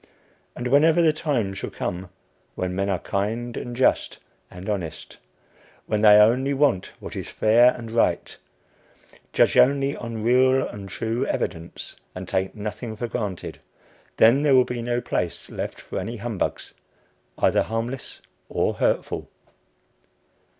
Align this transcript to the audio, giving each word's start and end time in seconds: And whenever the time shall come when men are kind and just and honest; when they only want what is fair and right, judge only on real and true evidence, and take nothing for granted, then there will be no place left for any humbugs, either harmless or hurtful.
And 0.55 0.67
whenever 0.69 0.99
the 0.99 1.13
time 1.13 1.53
shall 1.53 1.69
come 1.69 2.09
when 2.55 2.73
men 2.73 2.89
are 2.89 2.97
kind 2.97 3.55
and 3.55 3.75
just 3.75 4.17
and 4.49 4.67
honest; 4.67 5.19
when 5.85 6.01
they 6.01 6.15
only 6.15 6.55
want 6.55 6.87
what 6.99 7.15
is 7.15 7.27
fair 7.27 7.75
and 7.75 7.91
right, 7.91 8.35
judge 9.31 9.55
only 9.59 9.95
on 9.95 10.23
real 10.23 10.67
and 10.67 10.89
true 10.89 11.27
evidence, 11.27 11.97
and 12.15 12.27
take 12.27 12.55
nothing 12.55 12.95
for 12.95 13.07
granted, 13.07 13.59
then 14.17 14.41
there 14.41 14.55
will 14.55 14.65
be 14.65 14.81
no 14.81 15.01
place 15.01 15.51
left 15.51 15.79
for 15.79 15.99
any 15.99 16.17
humbugs, 16.17 16.73
either 17.37 17.61
harmless 17.61 18.23
or 18.49 18.73
hurtful. 18.73 19.29